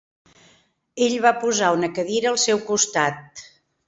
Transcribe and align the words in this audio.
Ell 1.07 1.17
va 1.25 1.33
posar 1.43 1.69
una 1.75 1.89
cadira 1.97 2.31
al 2.31 2.39
seu 2.47 2.63
costat. 2.71 3.45